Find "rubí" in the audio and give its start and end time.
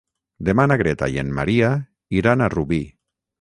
2.57-2.81